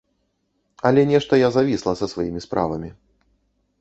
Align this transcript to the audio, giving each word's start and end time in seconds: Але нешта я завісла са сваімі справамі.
Але 0.89 1.01
нешта 1.11 1.33
я 1.39 1.49
завісла 1.57 1.93
са 1.99 2.05
сваімі 2.15 2.41
справамі. 2.47 2.89